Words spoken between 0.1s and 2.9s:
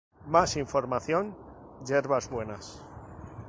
Más Información Yerbas Buenas